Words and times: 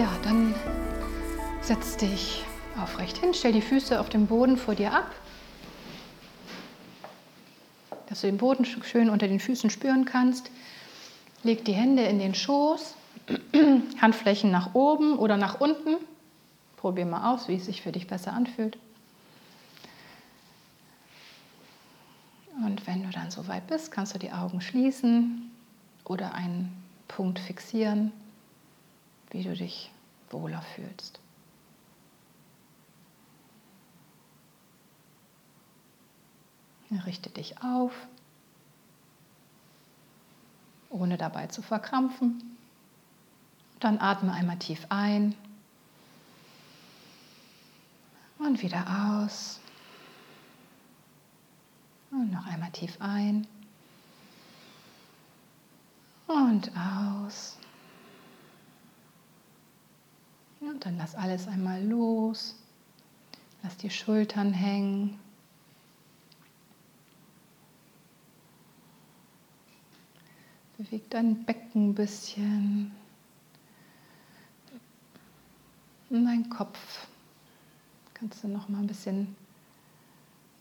Ja, 0.00 0.08
dann 0.22 0.54
setz 1.60 1.98
dich 1.98 2.42
aufrecht 2.80 3.18
hin, 3.18 3.34
stell 3.34 3.52
die 3.52 3.60
Füße 3.60 4.00
auf 4.00 4.08
dem 4.08 4.28
Boden 4.28 4.56
vor 4.56 4.74
dir 4.74 4.94
ab, 4.94 5.14
dass 8.08 8.22
du 8.22 8.28
den 8.28 8.38
Boden 8.38 8.64
schön 8.64 9.10
unter 9.10 9.28
den 9.28 9.40
Füßen 9.40 9.68
spüren 9.68 10.06
kannst. 10.06 10.50
Leg 11.42 11.66
die 11.66 11.74
Hände 11.74 12.04
in 12.04 12.18
den 12.18 12.34
Schoß, 12.34 12.94
Handflächen 14.00 14.50
nach 14.50 14.74
oben 14.74 15.18
oder 15.18 15.36
nach 15.36 15.60
unten. 15.60 15.96
Probier 16.78 17.04
mal 17.04 17.34
aus, 17.34 17.48
wie 17.48 17.56
es 17.56 17.66
sich 17.66 17.82
für 17.82 17.92
dich 17.92 18.06
besser 18.06 18.32
anfühlt. 18.32 18.78
Und 22.64 22.86
wenn 22.86 23.02
du 23.02 23.10
dann 23.10 23.30
soweit 23.30 23.66
bist, 23.66 23.92
kannst 23.92 24.14
du 24.14 24.18
die 24.18 24.32
Augen 24.32 24.62
schließen 24.62 25.50
oder 26.06 26.32
einen 26.32 26.72
Punkt 27.06 27.38
fixieren 27.38 28.12
wie 29.30 29.42
du 29.42 29.54
dich 29.54 29.90
wohler 30.30 30.62
fühlst. 30.74 31.20
Richte 37.06 37.30
dich 37.30 37.62
auf, 37.62 37.92
ohne 40.88 41.16
dabei 41.16 41.46
zu 41.46 41.62
verkrampfen. 41.62 42.56
Dann 43.78 43.98
atme 43.98 44.32
einmal 44.32 44.58
tief 44.58 44.86
ein 44.88 45.36
und 48.38 48.60
wieder 48.60 48.84
aus. 49.16 49.60
Und 52.10 52.32
noch 52.32 52.44
einmal 52.46 52.72
tief 52.72 52.96
ein 52.98 53.46
und 56.26 56.72
aus. 56.76 57.59
Und 60.60 60.84
dann 60.84 60.98
lass 60.98 61.14
alles 61.14 61.48
einmal 61.48 61.82
los. 61.84 62.54
Lass 63.62 63.76
die 63.76 63.90
Schultern 63.90 64.52
hängen. 64.52 65.18
Beweg 70.76 71.10
dein 71.10 71.44
Becken 71.44 71.90
ein 71.90 71.94
bisschen. 71.94 72.92
Und 76.08 76.24
dein 76.24 76.48
Kopf 76.48 77.06
kannst 78.14 78.42
du 78.44 78.48
noch 78.48 78.68
mal 78.68 78.78
ein 78.78 78.86
bisschen 78.86 79.36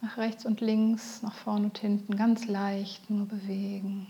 nach 0.02 0.18
rechts 0.18 0.46
und 0.46 0.62
links, 0.62 1.22
nach 1.24 1.34
vorne 1.34 1.66
und 1.66 1.78
hinten 1.78 2.16
ganz 2.16 2.46
leicht 2.48 3.10
nur 3.10 3.26
bewegen. 3.26 4.08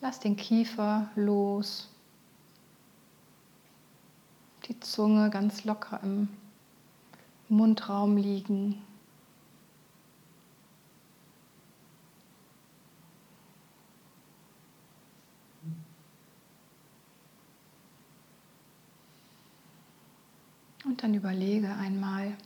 Lass 0.00 0.20
den 0.20 0.36
Kiefer 0.36 1.10
los 1.14 1.89
die 4.70 4.78
Zunge 4.78 5.30
ganz 5.30 5.64
locker 5.64 5.98
im 6.04 6.28
Mundraum 7.48 8.16
liegen. 8.16 8.80
Und 20.84 21.02
dann 21.02 21.14
überlege 21.14 21.74
einmal, 21.74 22.36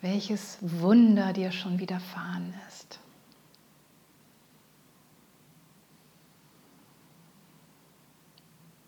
welches 0.00 0.56
Wunder 0.62 1.34
dir 1.34 1.52
schon 1.52 1.78
widerfahren 1.78 2.54
ist. 2.68 2.98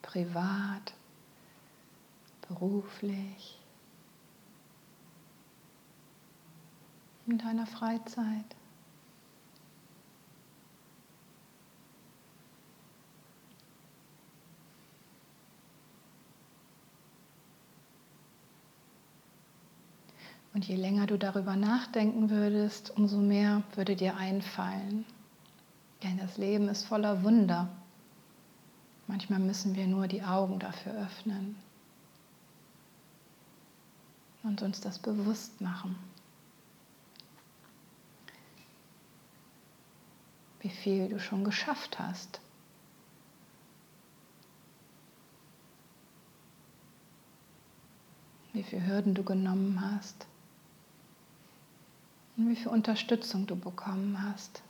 Privat, 0.01 0.96
beruflich, 2.49 3.59
in 7.27 7.39
deiner 7.39 7.67
Freizeit. 7.67 8.27
Und 20.55 20.67
je 20.67 20.77
länger 20.77 21.07
du 21.07 21.19
darüber 21.19 21.55
nachdenken 21.55 22.31
würdest, 22.31 22.97
umso 22.97 23.19
mehr 23.19 23.63
würde 23.75 23.95
dir 23.95 24.17
einfallen. 24.17 25.05
Denn 26.03 26.17
das 26.17 26.39
Leben 26.39 26.69
ist 26.69 26.85
voller 26.85 27.23
Wunder. 27.25 27.69
Manchmal 29.07 29.39
müssen 29.39 29.75
wir 29.75 29.87
nur 29.87 30.09
die 30.09 30.23
Augen 30.23 30.59
dafür 30.59 30.95
öffnen 30.95 31.57
und 34.47 34.63
uns 34.63 34.81
das 34.81 34.99
bewusst 34.99 35.61
machen. 35.61 35.97
Wie 40.61 40.69
viel 40.69 41.09
du 41.09 41.19
schon 41.19 41.45
geschafft 41.45 41.99
hast. 41.99 42.41
Wie 48.53 48.63
viele 48.63 48.87
Hürden 48.87 49.15
du 49.15 49.23
genommen 49.23 49.81
hast. 49.81 50.27
Und 52.37 52.49
wie 52.49 52.57
viel 52.57 52.69
Unterstützung 52.69 53.47
du 53.47 53.57
bekommen 53.57 54.23
hast. 54.23 54.63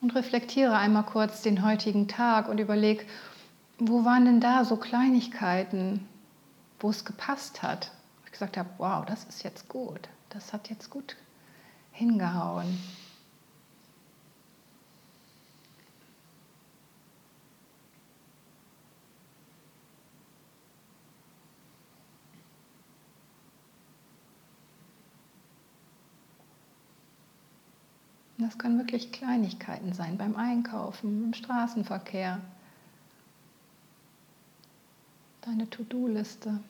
Und 0.00 0.14
reflektiere 0.14 0.76
einmal 0.76 1.04
kurz 1.04 1.42
den 1.42 1.64
heutigen 1.64 2.06
Tag 2.06 2.48
und 2.48 2.58
überleg, 2.58 3.06
wo 3.78 4.04
waren 4.04 4.24
denn 4.24 4.40
da 4.40 4.64
so 4.64 4.76
Kleinigkeiten, 4.76 6.06
wo 6.80 6.90
es 6.90 7.04
gepasst 7.04 7.62
hat? 7.62 7.90
Wo 8.20 8.26
ich 8.26 8.32
gesagt 8.32 8.56
habe, 8.56 8.68
wow, 8.78 9.04
das 9.04 9.24
ist 9.24 9.42
jetzt 9.42 9.68
gut, 9.68 10.08
das 10.30 10.52
hat 10.52 10.70
jetzt 10.70 10.90
gut 10.90 11.16
hingehauen. 11.92 12.78
Das 28.46 28.58
können 28.58 28.78
wirklich 28.78 29.10
Kleinigkeiten 29.10 29.92
sein 29.92 30.18
beim 30.18 30.36
Einkaufen, 30.36 31.24
im 31.24 31.34
Straßenverkehr, 31.34 32.40
deine 35.40 35.68
To-Do-Liste. 35.68 36.60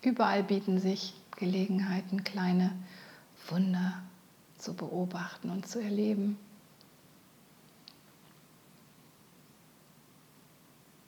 Überall 0.00 0.42
bieten 0.42 0.80
sich 0.80 1.12
Gelegenheiten, 1.36 2.24
kleine 2.24 2.72
Wunder 3.48 4.02
zu 4.56 4.72
beobachten 4.72 5.50
und 5.50 5.68
zu 5.68 5.82
erleben. 5.82 6.38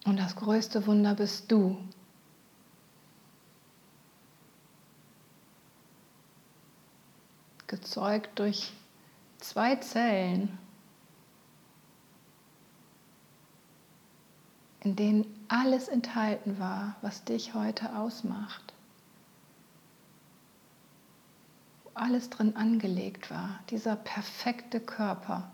Und 0.05 0.19
das 0.19 0.37
größte 0.37 0.87
Wunder 0.87 1.15
bist 1.15 1.51
du, 1.51 1.79
gezeugt 7.67 8.39
durch 8.39 8.73
zwei 9.39 9.77
Zellen, 9.77 10.59
in 14.81 14.97
denen 14.97 15.27
alles 15.49 15.89
enthalten 15.89 16.59
war, 16.59 16.97
was 17.03 17.25
dich 17.25 17.55
heute 17.55 17.97
ausmacht. 17.97 18.67
alles 21.97 22.31
drin 22.31 22.57
angelegt 22.57 23.31
war, 23.31 23.61
dieser 23.71 23.97
perfekte 23.97 24.81
Körper. 24.81 25.51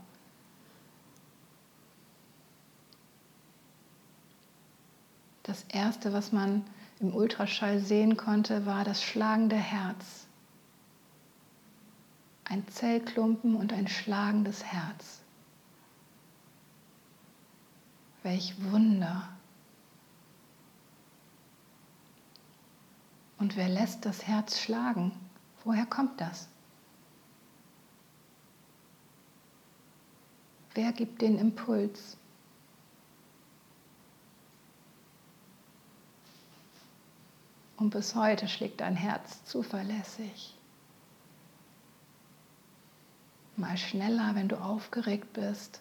Das 5.44 5.64
Erste, 5.69 6.12
was 6.12 6.32
man 6.32 6.64
im 7.00 7.14
Ultraschall 7.14 7.81
sehen 7.81 8.17
konnte, 8.17 8.67
war 8.67 8.85
das 8.85 9.03
schlagende 9.03 9.56
Herz. 9.56 10.21
Ein 12.52 12.69
Zellklumpen 12.69 13.56
und 13.56 13.72
ein 13.72 13.88
schlagendes 13.88 14.62
Herz. 14.62 15.22
Welch 18.22 18.52
Wunder. 18.70 19.26
Und 23.38 23.56
wer 23.56 23.70
lässt 23.70 24.04
das 24.04 24.26
Herz 24.26 24.60
schlagen? 24.60 25.12
Woher 25.64 25.87
kommt 25.87 26.20
das? 26.20 26.46
Wer 30.75 30.93
gibt 30.93 31.22
den 31.22 31.38
Impuls? 31.38 32.19
Und 37.78 37.88
bis 37.88 38.14
heute 38.14 38.46
schlägt 38.46 38.82
dein 38.82 38.94
Herz 38.94 39.43
zuverlässig. 39.46 40.54
Mal 43.56 43.76
schneller, 43.76 44.34
wenn 44.34 44.49
du 44.49 44.56
aufgeregt 44.56 45.32
bist 45.32 45.81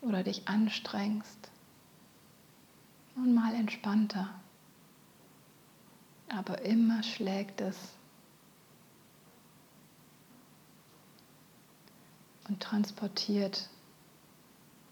oder 0.00 0.22
dich 0.22 0.48
anstrengst. 0.48 1.50
Und 3.16 3.34
mal 3.34 3.54
entspannter. 3.54 4.28
Aber 6.28 6.62
immer 6.62 7.02
schlägt 7.02 7.60
es 7.60 7.76
und 12.48 12.60
transportiert 12.60 13.68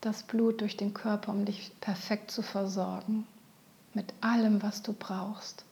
das 0.00 0.22
Blut 0.22 0.60
durch 0.60 0.76
den 0.76 0.94
Körper, 0.94 1.32
um 1.32 1.44
dich 1.44 1.72
perfekt 1.80 2.30
zu 2.30 2.42
versorgen 2.42 3.26
mit 3.94 4.12
allem, 4.20 4.62
was 4.62 4.82
du 4.82 4.92
brauchst 4.92 5.64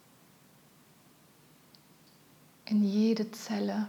in 2.67 2.83
jede 2.83 3.31
Zelle. 3.31 3.89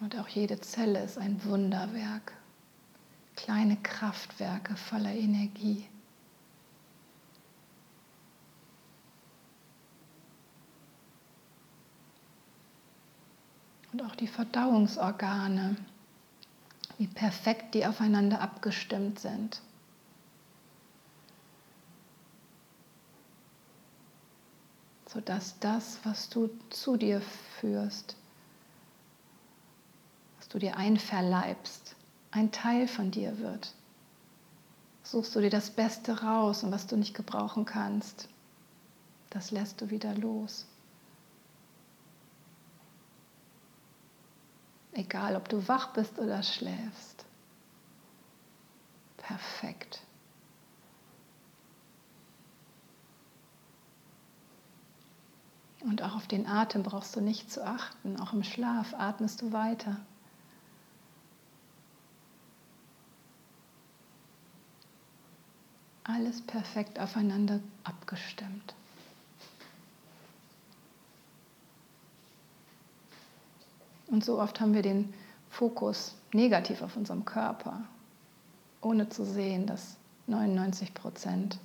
Und 0.00 0.16
auch 0.18 0.28
jede 0.28 0.58
Zelle 0.60 1.04
ist 1.04 1.18
ein 1.18 1.44
Wunderwerk, 1.44 2.32
kleine 3.36 3.76
Kraftwerke 3.76 4.74
voller 4.74 5.12
Energie. 5.12 5.86
Und 13.92 14.02
auch 14.02 14.16
die 14.16 14.28
Verdauungsorgane, 14.28 15.76
wie 16.96 17.06
perfekt 17.06 17.74
die 17.74 17.84
aufeinander 17.84 18.40
abgestimmt 18.40 19.18
sind. 19.18 19.60
sodass 25.12 25.58
das, 25.58 25.98
was 26.04 26.28
du 26.28 26.50
zu 26.68 26.96
dir 26.96 27.20
führst, 27.58 28.14
du 30.50 30.58
dir 30.58 30.76
einverleibst, 30.76 31.96
ein 32.30 32.52
Teil 32.52 32.86
von 32.86 33.10
dir 33.10 33.38
wird. 33.38 33.74
Suchst 35.02 35.34
du 35.34 35.40
dir 35.40 35.50
das 35.50 35.70
Beste 35.70 36.22
raus 36.22 36.62
und 36.62 36.70
was 36.70 36.86
du 36.86 36.96
nicht 36.96 37.14
gebrauchen 37.14 37.64
kannst, 37.64 38.28
das 39.30 39.50
lässt 39.50 39.80
du 39.80 39.90
wieder 39.90 40.14
los. 40.14 40.66
Egal, 44.92 45.36
ob 45.36 45.48
du 45.48 45.66
wach 45.66 45.92
bist 45.92 46.18
oder 46.18 46.42
schläfst. 46.42 47.24
Perfekt. 49.16 50.02
Und 55.80 56.02
auch 56.02 56.14
auf 56.14 56.26
den 56.26 56.46
Atem 56.46 56.82
brauchst 56.82 57.16
du 57.16 57.20
nicht 57.20 57.50
zu 57.50 57.64
achten. 57.64 58.18
Auch 58.20 58.32
im 58.32 58.42
Schlaf 58.42 58.92
atmest 58.94 59.40
du 59.40 59.52
weiter. 59.52 59.96
Alles 66.12 66.42
perfekt 66.42 66.98
aufeinander 66.98 67.60
abgestimmt. 67.84 68.74
Und 74.08 74.24
so 74.24 74.40
oft 74.40 74.60
haben 74.60 74.74
wir 74.74 74.82
den 74.82 75.14
Fokus 75.50 76.16
negativ 76.32 76.82
auf 76.82 76.96
unserem 76.96 77.24
Körper, 77.24 77.82
ohne 78.80 79.08
zu 79.08 79.24
sehen, 79.24 79.66
dass 79.66 79.96
99 80.26 80.94
Prozent 80.94 81.60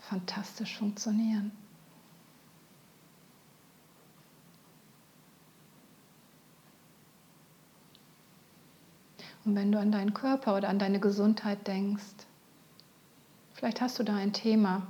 fantastisch 0.00 0.76
funktionieren. 0.76 1.52
Und 9.44 9.54
wenn 9.54 9.70
du 9.70 9.78
an 9.78 9.92
deinen 9.92 10.14
Körper 10.14 10.56
oder 10.56 10.68
an 10.68 10.80
deine 10.80 10.98
Gesundheit 10.98 11.66
denkst, 11.68 12.26
vielleicht 13.58 13.80
hast 13.80 13.98
du 13.98 14.04
da 14.04 14.14
ein 14.14 14.32
Thema, 14.32 14.86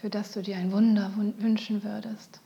für 0.00 0.08
das 0.08 0.32
du 0.32 0.40
dir 0.40 0.56
ein 0.56 0.72
Wunder 0.72 1.12
wünschen 1.38 1.84
würdest. 1.84 2.40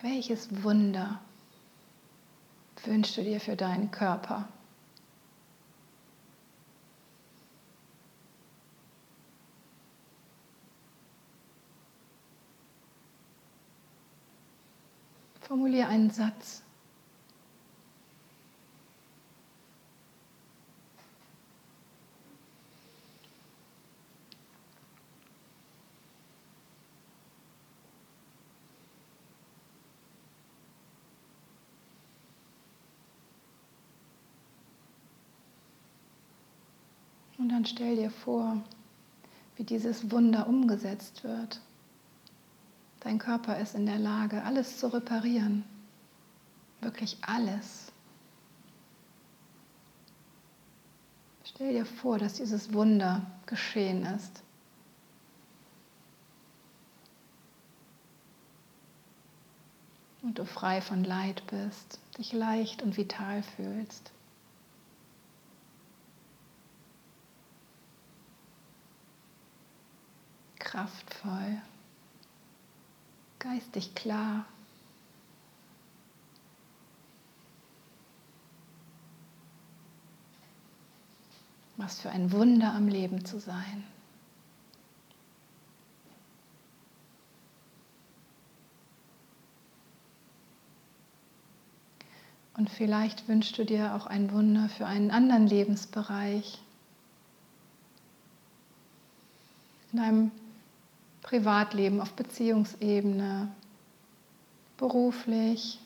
Welches 0.00 0.62
Wunder 0.62 1.20
wünschst 2.84 3.16
du 3.16 3.24
dir 3.24 3.40
für 3.40 3.56
deinen 3.56 3.90
Körper? 3.90 4.48
Formuliere 15.40 15.88
einen 15.88 16.10
Satz. 16.10 16.62
Und 37.50 37.56
dann 37.56 37.66
stell 37.66 37.96
dir 37.96 38.12
vor, 38.12 38.62
wie 39.56 39.64
dieses 39.64 40.12
Wunder 40.12 40.46
umgesetzt 40.46 41.24
wird. 41.24 41.60
Dein 43.00 43.18
Körper 43.18 43.58
ist 43.58 43.74
in 43.74 43.86
der 43.86 43.98
Lage, 43.98 44.44
alles 44.44 44.78
zu 44.78 44.86
reparieren. 44.86 45.64
Wirklich 46.80 47.18
alles. 47.22 47.90
Stell 51.42 51.72
dir 51.72 51.84
vor, 51.84 52.20
dass 52.20 52.34
dieses 52.34 52.72
Wunder 52.72 53.26
geschehen 53.46 54.06
ist. 54.06 54.44
Und 60.22 60.38
du 60.38 60.44
frei 60.46 60.80
von 60.80 61.02
Leid 61.02 61.42
bist, 61.48 61.98
dich 62.16 62.32
leicht 62.32 62.80
und 62.80 62.96
vital 62.96 63.42
fühlst. 63.42 64.12
Kraftvoll 70.70 71.60
geistig 73.40 73.94
klar. 73.96 74.44
Was 81.76 82.00
für 82.00 82.10
ein 82.10 82.30
Wunder 82.30 82.74
am 82.74 82.86
Leben 82.86 83.24
zu 83.24 83.40
sein. 83.40 83.84
Und 92.54 92.68
vielleicht 92.68 93.26
wünschst 93.26 93.56
du 93.56 93.64
dir 93.64 93.94
auch 93.94 94.06
ein 94.06 94.30
Wunder 94.32 94.68
für 94.68 94.86
einen 94.86 95.10
anderen 95.10 95.46
Lebensbereich. 95.46 96.60
In 99.92 99.98
einem 99.98 100.30
Privatleben, 101.30 102.00
auf 102.00 102.12
Beziehungsebene, 102.14 103.54
beruflich. 104.76 105.78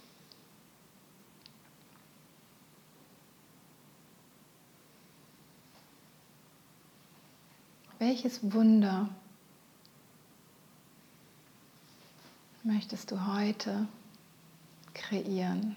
Welches 7.99 8.55
Wunder 8.55 9.11
möchtest 12.63 13.11
du 13.11 13.27
heute 13.27 13.87
kreieren? 14.95 15.77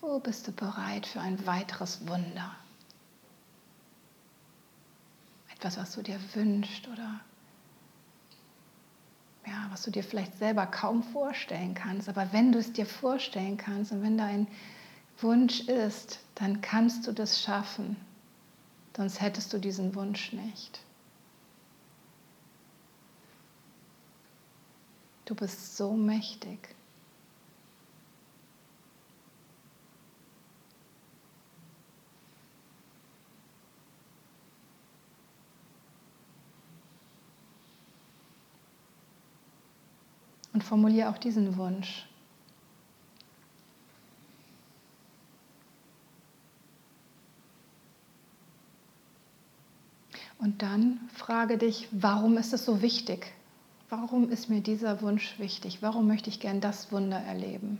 Wo 0.00 0.20
bist 0.20 0.46
du 0.46 0.52
bereit 0.52 1.08
für 1.08 1.20
ein 1.20 1.44
weiteres 1.44 2.06
Wunder? 2.06 2.54
Etwas, 5.58 5.76
was 5.76 5.92
du 5.94 6.02
dir 6.02 6.20
wünschst 6.34 6.86
oder 6.86 7.20
ja, 9.44 9.66
was 9.70 9.82
du 9.82 9.90
dir 9.90 10.04
vielleicht 10.04 10.36
selber 10.38 10.66
kaum 10.66 11.02
vorstellen 11.02 11.74
kannst. 11.74 12.08
Aber 12.08 12.32
wenn 12.32 12.52
du 12.52 12.58
es 12.58 12.72
dir 12.72 12.86
vorstellen 12.86 13.56
kannst 13.56 13.90
und 13.90 14.02
wenn 14.02 14.18
da 14.18 14.26
ein 14.26 14.46
Wunsch 15.20 15.60
ist, 15.60 16.20
dann 16.36 16.60
kannst 16.60 17.06
du 17.06 17.12
das 17.12 17.42
schaffen. 17.42 17.96
Sonst 18.96 19.20
hättest 19.20 19.52
du 19.52 19.58
diesen 19.58 19.94
Wunsch 19.94 20.32
nicht. 20.32 20.80
Du 25.24 25.34
bist 25.34 25.76
so 25.76 25.92
mächtig. 25.92 26.74
Und 40.58 40.64
formuliere 40.64 41.08
auch 41.08 41.18
diesen 41.18 41.56
Wunsch. 41.56 42.04
Und 50.40 50.62
dann 50.62 50.98
frage 51.14 51.58
dich, 51.58 51.86
warum 51.92 52.38
ist 52.38 52.52
es 52.52 52.64
so 52.64 52.82
wichtig? 52.82 53.32
Warum 53.88 54.30
ist 54.30 54.50
mir 54.50 54.60
dieser 54.60 55.00
Wunsch 55.00 55.38
wichtig? 55.38 55.78
Warum 55.80 56.08
möchte 56.08 56.28
ich 56.28 56.40
gern 56.40 56.60
das 56.60 56.90
Wunder 56.90 57.18
erleben? 57.18 57.78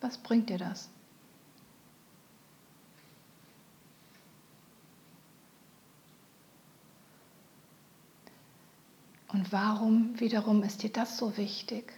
Was 0.00 0.16
bringt 0.16 0.48
dir 0.48 0.56
das? 0.56 0.88
Und 9.28 9.52
warum 9.52 10.18
wiederum 10.18 10.62
ist 10.62 10.82
dir 10.82 10.90
das 10.90 11.18
so 11.18 11.36
wichtig? 11.36 11.92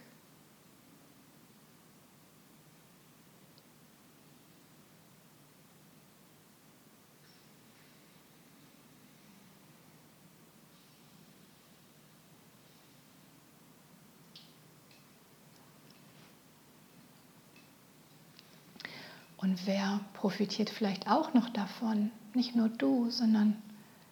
Und 19.37 19.65
wer 19.65 19.99
profitiert 20.13 20.69
vielleicht 20.69 21.09
auch 21.09 21.33
noch 21.33 21.49
davon? 21.49 22.11
Nicht 22.33 22.55
nur 22.55 22.69
du, 22.69 23.09
sondern 23.09 23.61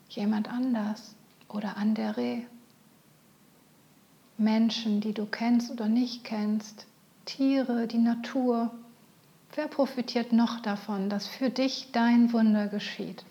jemand 0.10 0.50
anders 0.50 1.16
oder 1.48 1.78
andere. 1.78 2.44
Menschen, 4.40 5.02
die 5.02 5.14
du 5.14 5.26
kennst 5.26 5.70
oder 5.70 5.88
nicht 5.88 6.24
kennst, 6.24 6.86
Tiere, 7.26 7.88
die 7.88 7.98
Natur. 7.98 8.72
Wer 9.54 9.68
profitiert 9.68 10.32
noch 10.32 10.62
davon, 10.62 11.10
dass 11.10 11.28
für 11.28 11.50
dich 11.50 11.90
dein 11.92 12.32
Wunder 12.32 12.68
geschieht? 12.68 13.26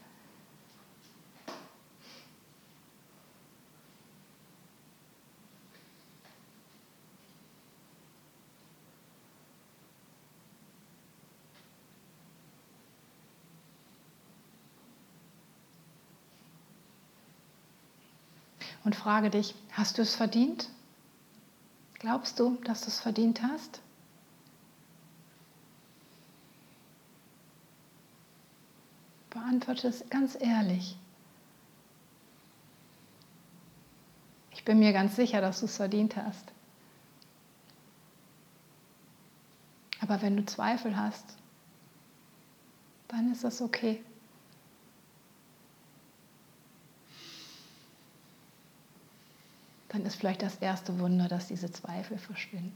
Und 18.84 18.94
frage 18.94 19.30
dich, 19.30 19.54
hast 19.72 19.98
du 19.98 20.02
es 20.02 20.14
verdient? 20.14 20.68
Glaubst 21.98 22.38
du, 22.38 22.56
dass 22.64 22.82
du 22.82 22.88
es 22.88 23.00
verdient 23.00 23.42
hast? 23.42 23.80
Beantworte 29.30 29.88
es 29.88 30.08
ganz 30.08 30.36
ehrlich. 30.40 30.96
Ich 34.52 34.64
bin 34.64 34.78
mir 34.78 34.92
ganz 34.92 35.16
sicher, 35.16 35.40
dass 35.40 35.60
du 35.60 35.66
es 35.66 35.76
verdient 35.76 36.16
hast. 36.16 36.52
Aber 40.00 40.22
wenn 40.22 40.36
du 40.36 40.44
Zweifel 40.44 40.96
hast, 40.96 41.24
dann 43.08 43.32
ist 43.32 43.44
das 43.44 43.60
okay. 43.60 44.04
Dann 49.88 50.04
ist 50.04 50.16
vielleicht 50.16 50.42
das 50.42 50.56
erste 50.56 50.98
Wunder, 50.98 51.28
dass 51.28 51.48
diese 51.48 51.70
Zweifel 51.70 52.18
verschwinden. 52.18 52.72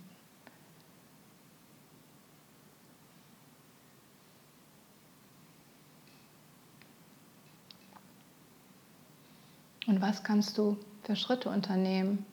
Und 9.86 10.00
was 10.00 10.22
kannst 10.22 10.56
du 10.56 10.78
für 11.02 11.16
Schritte 11.16 11.50
unternehmen, 11.50 12.24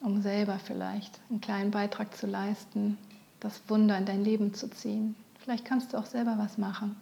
um 0.00 0.22
selber 0.22 0.58
vielleicht 0.58 1.18
einen 1.30 1.40
kleinen 1.40 1.70
Beitrag 1.70 2.16
zu 2.16 2.26
leisten, 2.26 2.96
das 3.40 3.60
Wunder 3.68 3.98
in 3.98 4.06
dein 4.06 4.22
Leben 4.22 4.54
zu 4.54 4.70
ziehen? 4.70 5.16
Vielleicht 5.40 5.64
kannst 5.64 5.92
du 5.92 5.96
auch 5.96 6.06
selber 6.06 6.36
was 6.38 6.58
machen. 6.58 6.94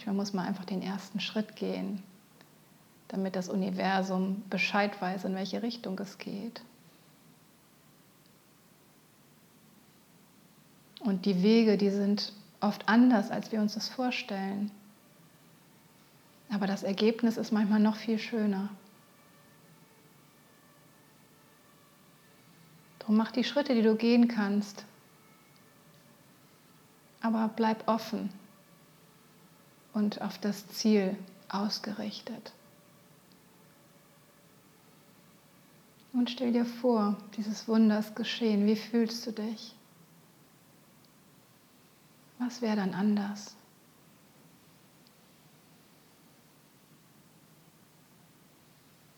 Manchmal 0.00 0.14
muss 0.14 0.32
man 0.32 0.46
einfach 0.46 0.64
den 0.64 0.80
ersten 0.80 1.20
Schritt 1.20 1.56
gehen, 1.56 2.02
damit 3.08 3.36
das 3.36 3.50
Universum 3.50 4.42
Bescheid 4.48 4.98
weiß, 4.98 5.26
in 5.26 5.34
welche 5.34 5.62
Richtung 5.62 5.98
es 5.98 6.16
geht. 6.16 6.62
Und 11.00 11.26
die 11.26 11.42
Wege, 11.42 11.76
die 11.76 11.90
sind 11.90 12.32
oft 12.62 12.88
anders, 12.88 13.30
als 13.30 13.52
wir 13.52 13.60
uns 13.60 13.74
das 13.74 13.90
vorstellen. 13.90 14.70
Aber 16.50 16.66
das 16.66 16.82
Ergebnis 16.82 17.36
ist 17.36 17.52
manchmal 17.52 17.80
noch 17.80 17.96
viel 17.96 18.18
schöner. 18.18 18.70
Darum 23.00 23.18
mach 23.18 23.32
die 23.32 23.44
Schritte, 23.44 23.74
die 23.74 23.82
du 23.82 23.96
gehen 23.96 24.28
kannst. 24.28 24.86
Aber 27.20 27.50
bleib 27.54 27.86
offen 27.86 28.39
und 29.92 30.20
auf 30.20 30.38
das 30.38 30.68
Ziel 30.68 31.16
ausgerichtet. 31.48 32.52
Und 36.12 36.30
stell 36.30 36.52
dir 36.52 36.64
vor, 36.64 37.16
dieses 37.36 37.68
Wunder 37.68 38.00
ist 38.00 38.16
geschehen. 38.16 38.66
Wie 38.66 38.76
fühlst 38.76 39.26
du 39.26 39.32
dich? 39.32 39.74
Was 42.38 42.62
wäre 42.62 42.76
dann 42.76 42.94
anders? 42.94 43.54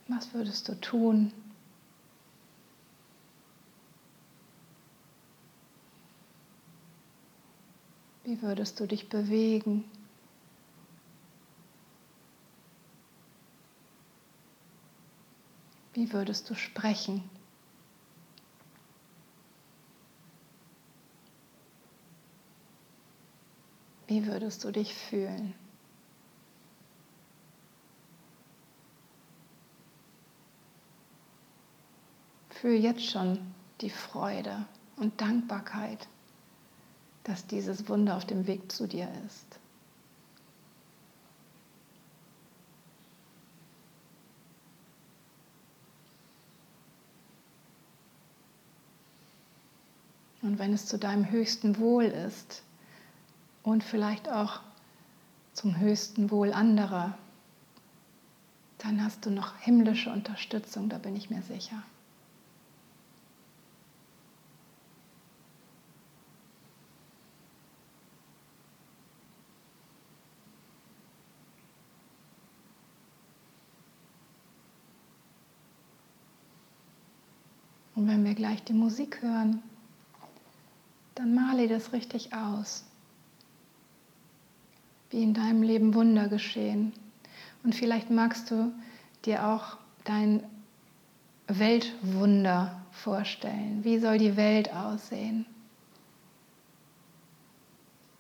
Was 0.08 0.34
würdest 0.34 0.68
du 0.68 0.78
tun? 0.80 1.32
Wie 8.24 8.40
würdest 8.42 8.78
du 8.78 8.86
dich 8.86 9.08
bewegen? 9.08 9.84
Wie 15.94 16.12
würdest 16.12 16.48
du 16.48 16.54
sprechen? 16.54 17.28
Wie 24.06 24.26
würdest 24.26 24.64
du 24.64 24.70
dich 24.70 24.94
fühlen? 24.94 25.54
Fühl 32.50 32.76
jetzt 32.76 33.04
schon 33.04 33.38
die 33.80 33.90
Freude, 33.90 34.66
und 34.96 35.20
Dankbarkeit, 35.20 36.06
dass 37.24 37.46
dieses 37.46 37.88
Wunder 37.88 38.16
auf 38.16 38.24
dem 38.24 38.46
Weg 38.46 38.70
zu 38.70 38.86
dir 38.86 39.08
ist. 39.26 39.61
Und 50.42 50.58
wenn 50.58 50.72
es 50.72 50.86
zu 50.86 50.98
deinem 50.98 51.30
höchsten 51.30 51.78
Wohl 51.78 52.04
ist 52.04 52.62
und 53.62 53.84
vielleicht 53.84 54.28
auch 54.28 54.60
zum 55.52 55.78
höchsten 55.78 56.30
Wohl 56.32 56.52
anderer, 56.52 57.16
dann 58.78 59.04
hast 59.04 59.24
du 59.24 59.30
noch 59.30 59.56
himmlische 59.58 60.10
Unterstützung, 60.10 60.88
da 60.88 60.98
bin 60.98 61.14
ich 61.14 61.30
mir 61.30 61.42
sicher. 61.42 61.82
Und 77.94 78.08
wenn 78.08 78.24
wir 78.24 78.34
gleich 78.34 78.64
die 78.64 78.72
Musik 78.72 79.22
hören, 79.22 79.62
dann 81.14 81.34
male 81.34 81.68
das 81.68 81.92
richtig 81.92 82.32
aus, 82.32 82.84
wie 85.10 85.22
in 85.22 85.34
deinem 85.34 85.62
Leben 85.62 85.94
Wunder 85.94 86.28
geschehen. 86.28 86.92
Und 87.62 87.74
vielleicht 87.74 88.10
magst 88.10 88.50
du 88.50 88.72
dir 89.24 89.46
auch 89.46 89.76
dein 90.04 90.42
Weltwunder 91.46 92.82
vorstellen. 92.92 93.84
Wie 93.84 93.98
soll 93.98 94.18
die 94.18 94.36
Welt 94.36 94.72
aussehen? 94.72 95.46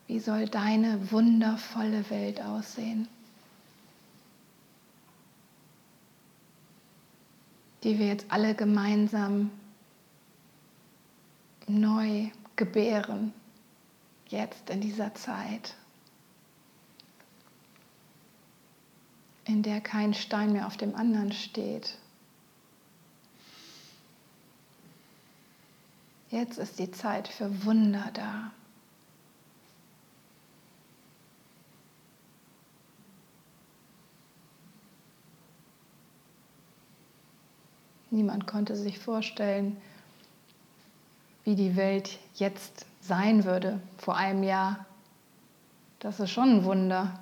Wie 0.06 0.20
soll 0.20 0.46
deine 0.46 1.10
wundervolle 1.10 2.08
Welt 2.10 2.42
aussehen? 2.42 3.08
Die 7.82 7.98
wir 7.98 8.06
jetzt 8.06 8.26
alle 8.28 8.54
gemeinsam 8.54 9.50
neu 11.66 12.30
gebären, 12.62 13.32
jetzt 14.28 14.70
in 14.70 14.80
dieser 14.80 15.12
Zeit, 15.16 15.74
in 19.44 19.64
der 19.64 19.80
kein 19.80 20.14
Stein 20.14 20.52
mehr 20.52 20.68
auf 20.68 20.76
dem 20.76 20.94
anderen 20.94 21.32
steht. 21.32 21.98
Jetzt 26.30 26.58
ist 26.58 26.78
die 26.78 26.92
Zeit 26.92 27.26
für 27.26 27.64
Wunder 27.64 28.10
da. 28.14 28.52
Niemand 38.10 38.46
konnte 38.46 38.76
sich 38.76 39.00
vorstellen, 39.00 39.78
wie 41.44 41.56
die 41.56 41.76
Welt 41.76 42.18
jetzt 42.34 42.86
sein 43.00 43.44
würde 43.44 43.80
vor 43.98 44.16
einem 44.16 44.42
Jahr. 44.42 44.86
Das 45.98 46.20
ist 46.20 46.30
schon 46.30 46.58
ein 46.58 46.64
Wunder. 46.64 47.18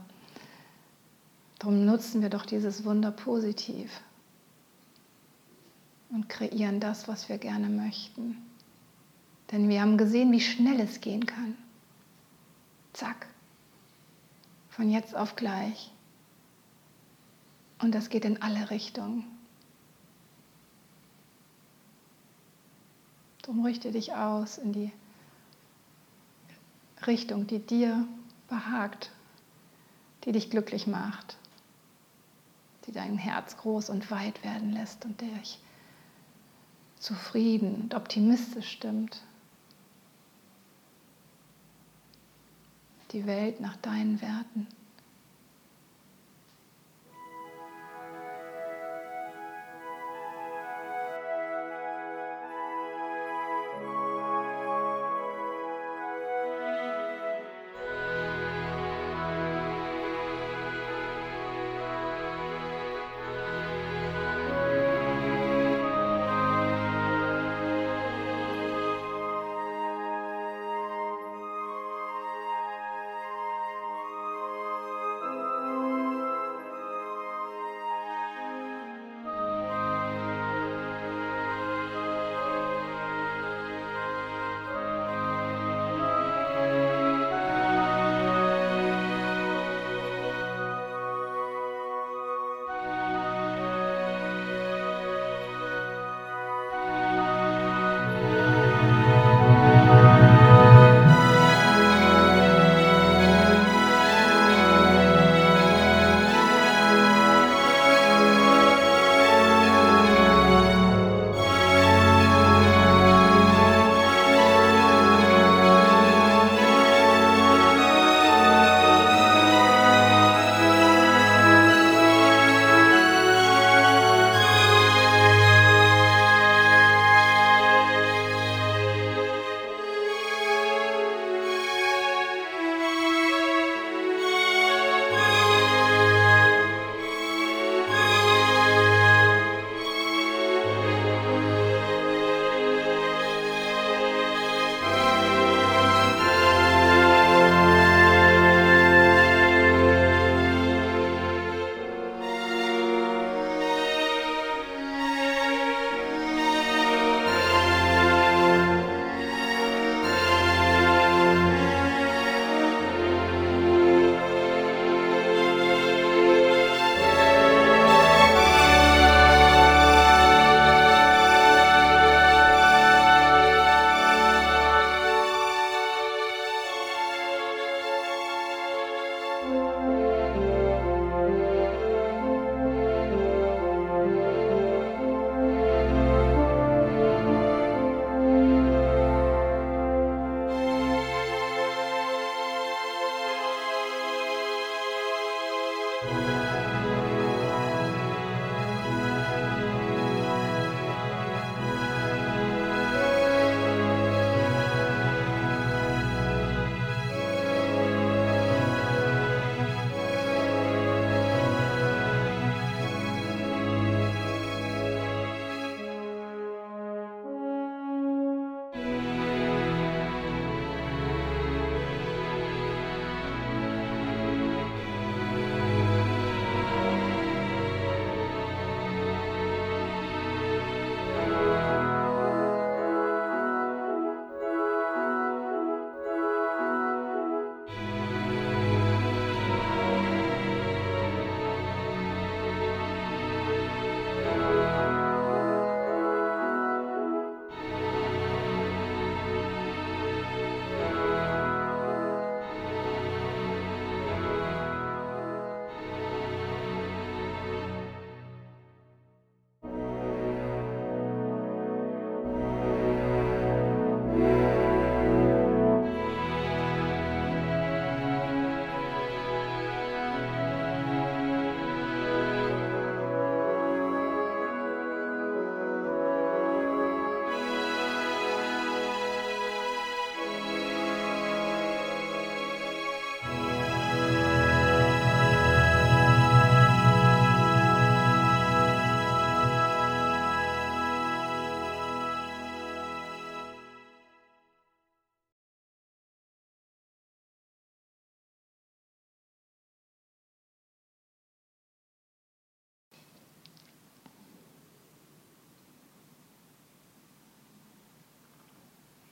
Darum 1.58 1.84
nutzen 1.84 2.22
wir 2.22 2.30
doch 2.30 2.46
dieses 2.46 2.84
Wunder 2.84 3.10
positiv 3.10 4.00
und 6.10 6.28
kreieren 6.28 6.80
das, 6.80 7.08
was 7.08 7.28
wir 7.28 7.38
gerne 7.38 7.68
möchten. 7.68 8.36
Denn 9.52 9.68
wir 9.68 9.80
haben 9.80 9.98
gesehen, 9.98 10.32
wie 10.32 10.40
schnell 10.40 10.80
es 10.80 11.00
gehen 11.00 11.26
kann. 11.26 11.56
Zack. 12.92 13.26
Von 14.70 14.90
jetzt 14.90 15.14
auf 15.14 15.36
gleich. 15.36 15.90
Und 17.80 17.94
das 17.94 18.08
geht 18.10 18.24
in 18.24 18.40
alle 18.42 18.70
Richtungen. 18.70 19.24
Drum 23.42 23.64
richte 23.64 23.90
dich 23.90 24.14
aus 24.14 24.58
in 24.58 24.72
die 24.72 24.92
Richtung, 27.06 27.46
die 27.46 27.58
dir 27.58 28.06
behagt, 28.48 29.10
die 30.24 30.32
dich 30.32 30.50
glücklich 30.50 30.86
macht, 30.86 31.38
die 32.86 32.92
dein 32.92 33.16
Herz 33.16 33.56
groß 33.56 33.90
und 33.90 34.10
weit 34.10 34.44
werden 34.44 34.72
lässt 34.72 35.04
und 35.04 35.20
dich 35.20 35.58
zufrieden 36.98 37.74
und 37.82 37.94
optimistisch 37.94 38.70
stimmt. 38.70 39.22
Die 43.12 43.26
Welt 43.26 43.60
nach 43.60 43.76
deinen 43.76 44.20
Werten. 44.20 44.68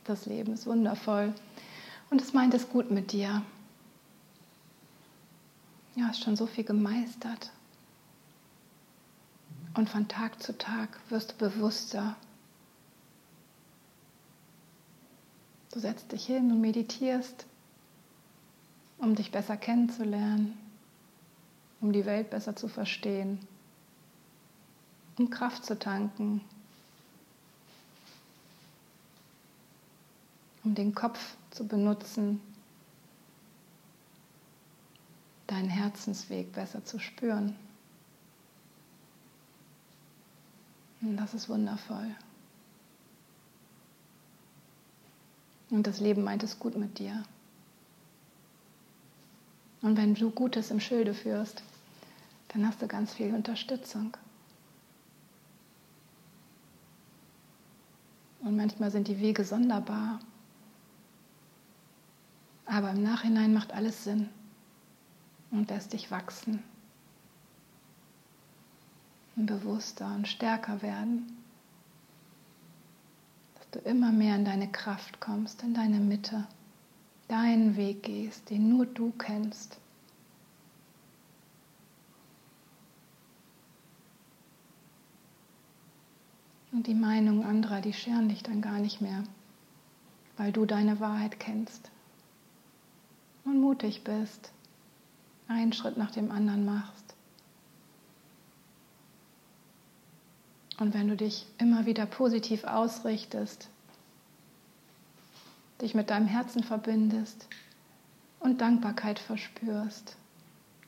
Das 0.08 0.24
Leben 0.24 0.54
ist 0.54 0.64
wundervoll 0.64 1.34
und 2.08 2.22
es 2.22 2.32
meint 2.32 2.54
es 2.54 2.70
gut 2.70 2.90
mit 2.90 3.12
dir. 3.12 3.42
Ja, 5.96 6.06
hast 6.06 6.22
schon 6.22 6.34
so 6.34 6.46
viel 6.46 6.64
gemeistert. 6.64 7.52
Und 9.74 9.90
von 9.90 10.08
Tag 10.08 10.42
zu 10.42 10.56
Tag 10.56 10.98
wirst 11.10 11.32
du 11.32 11.36
bewusster. 11.36 12.16
Du 15.74 15.78
setzt 15.78 16.10
dich 16.10 16.24
hin 16.24 16.52
und 16.52 16.62
meditierst, 16.62 17.44
um 18.96 19.14
dich 19.14 19.30
besser 19.30 19.58
kennenzulernen, 19.58 20.56
um 21.82 21.92
die 21.92 22.06
Welt 22.06 22.30
besser 22.30 22.56
zu 22.56 22.68
verstehen, 22.68 23.40
um 25.18 25.28
Kraft 25.28 25.66
zu 25.66 25.78
tanken, 25.78 26.40
um 30.68 30.74
den 30.74 30.94
Kopf 30.94 31.18
zu 31.50 31.66
benutzen, 31.66 32.42
deinen 35.46 35.70
Herzensweg 35.70 36.52
besser 36.52 36.84
zu 36.84 36.98
spüren. 36.98 37.56
Und 41.00 41.16
das 41.16 41.32
ist 41.32 41.48
wundervoll. 41.48 42.14
Und 45.70 45.86
das 45.86 46.00
Leben 46.00 46.22
meint 46.22 46.42
es 46.42 46.58
gut 46.58 46.76
mit 46.76 46.98
dir. 46.98 47.22
Und 49.80 49.96
wenn 49.96 50.14
du 50.14 50.30
Gutes 50.30 50.70
im 50.70 50.80
Schilde 50.80 51.14
führst, 51.14 51.62
dann 52.48 52.66
hast 52.66 52.82
du 52.82 52.88
ganz 52.88 53.14
viel 53.14 53.32
Unterstützung. 53.32 54.14
Und 58.40 58.56
manchmal 58.56 58.90
sind 58.90 59.08
die 59.08 59.18
Wege 59.18 59.44
sonderbar. 59.44 60.20
Aber 62.68 62.90
im 62.90 63.02
Nachhinein 63.02 63.54
macht 63.54 63.72
alles 63.72 64.04
Sinn 64.04 64.28
und 65.50 65.70
lässt 65.70 65.94
dich 65.94 66.10
wachsen 66.10 66.62
und 69.36 69.46
bewusster 69.46 70.14
und 70.14 70.28
stärker 70.28 70.82
werden, 70.82 71.34
dass 73.54 73.70
du 73.70 73.78
immer 73.88 74.12
mehr 74.12 74.36
in 74.36 74.44
deine 74.44 74.70
Kraft 74.70 75.18
kommst, 75.18 75.62
in 75.62 75.72
deine 75.72 75.98
Mitte, 75.98 76.46
deinen 77.28 77.76
Weg 77.76 78.02
gehst, 78.02 78.50
den 78.50 78.68
nur 78.68 78.84
du 78.84 79.12
kennst. 79.12 79.78
Und 86.70 86.86
die 86.86 86.94
Meinungen 86.94 87.44
anderer, 87.44 87.80
die 87.80 87.94
scheren 87.94 88.28
dich 88.28 88.42
dann 88.42 88.60
gar 88.60 88.78
nicht 88.78 89.00
mehr, 89.00 89.24
weil 90.36 90.52
du 90.52 90.66
deine 90.66 91.00
Wahrheit 91.00 91.40
kennst 91.40 91.90
und 93.48 93.60
mutig 93.60 94.04
bist, 94.04 94.52
einen 95.48 95.72
Schritt 95.72 95.96
nach 95.96 96.10
dem 96.10 96.30
anderen 96.30 96.64
machst. 96.64 97.14
Und 100.78 100.94
wenn 100.94 101.08
du 101.08 101.16
dich 101.16 101.46
immer 101.58 101.86
wieder 101.86 102.06
positiv 102.06 102.64
ausrichtest, 102.64 103.68
dich 105.80 105.94
mit 105.94 106.10
deinem 106.10 106.26
Herzen 106.26 106.62
verbindest 106.62 107.48
und 108.40 108.60
Dankbarkeit 108.60 109.18
verspürst, 109.18 110.16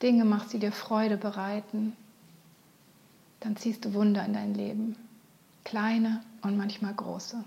Dinge 0.03 0.25
machst, 0.25 0.53
die 0.53 0.59
dir 0.59 0.73
Freude 0.73 1.17
bereiten, 1.17 1.97
dann 3.41 3.57
ziehst 3.57 3.85
du 3.85 3.95
Wunder 3.95 4.25
in 4.25 4.35
dein 4.35 4.55
Leben, 4.55 4.97
kleine 5.65 6.23
und 6.43 6.57
manchmal 6.57 6.95
große. 6.95 7.43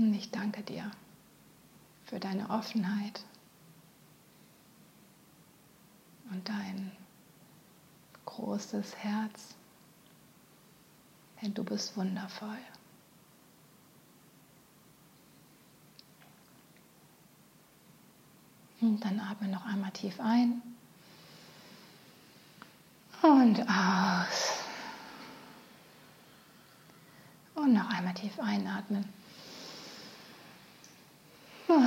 Und 0.00 0.14
ich 0.14 0.30
danke 0.30 0.62
dir 0.62 0.90
für 2.06 2.18
deine 2.18 2.48
Offenheit 2.48 3.22
und 6.30 6.48
dein 6.48 6.90
großes 8.24 8.96
Herz, 8.96 9.54
denn 11.42 11.52
du 11.52 11.62
bist 11.62 11.98
wundervoll. 11.98 12.56
Und 18.80 19.04
dann 19.04 19.20
atme 19.20 19.48
noch 19.48 19.66
einmal 19.66 19.90
tief 19.90 20.18
ein 20.18 20.62
und 23.20 23.60
aus. 23.68 24.64
Und 27.54 27.74
noch 27.74 27.90
einmal 27.90 28.14
tief 28.14 28.40
einatmen. 28.40 29.19
Gut. 31.70 31.86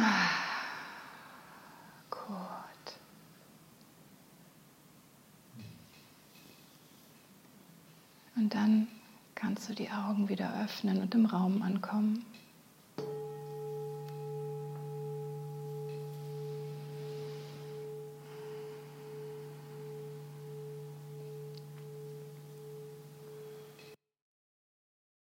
Und 8.37 8.53
dann 8.55 8.87
kannst 9.35 9.67
du 9.67 9.73
die 9.73 9.89
Augen 9.89 10.29
wieder 10.29 10.63
öffnen 10.63 11.01
und 11.01 11.13
im 11.15 11.25
Raum 11.25 11.61
ankommen. 11.61 12.25